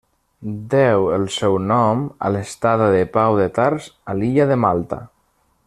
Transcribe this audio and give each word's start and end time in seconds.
Deu 0.69 1.03
el 1.17 1.25
seu 1.35 1.57
nom 1.73 2.01
a 2.29 2.31
l'estada 2.37 2.87
de 2.97 3.05
Pau 3.19 3.39
de 3.41 3.47
Tars 3.59 3.91
a 4.15 4.17
l'illa 4.23 4.49
de 4.55 4.59
Malta. 4.67 5.03